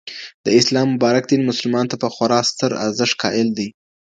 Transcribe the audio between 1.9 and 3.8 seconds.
ته په خورا ستر ارزښت قائل دی!